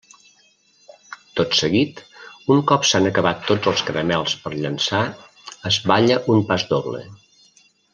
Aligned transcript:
Tot 1.39 1.57
seguit, 1.57 2.01
un 2.55 2.63
cop 2.73 2.89
s'han 2.93 3.11
acabat 3.11 3.45
tots 3.51 3.73
els 3.75 3.87
caramels 3.91 4.35
per 4.47 4.55
llançar 4.65 5.05
es 5.73 5.83
balla 5.95 6.23
un 6.37 6.47
pasdoble. 6.53 7.05